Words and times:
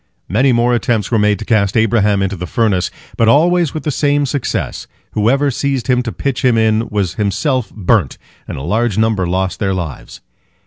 Many 0.27 0.51
more 0.51 0.73
attempts 0.73 1.11
were 1.11 1.19
made 1.19 1.37
to 1.37 1.45
cast 1.45 1.77
Abraham 1.77 2.23
into 2.23 2.35
the 2.35 2.47
furnace, 2.47 2.89
but 3.17 3.27
always 3.27 3.75
with 3.75 3.83
the 3.83 3.91
same 3.91 4.25
success—whoever 4.25 5.51
seized 5.51 5.85
him 5.85 6.01
to 6.01 6.11
pitch 6.11 6.43
him 6.43 6.57
in 6.57 6.89
was 6.89 7.13
himself 7.21 7.71
burnt, 7.71 8.17
and 8.47 8.57
a 8.57 8.63
large 8.63 8.97
number 8.97 9.27
lost 9.27 9.59
their 9.59 9.75
lives. 9.75 10.19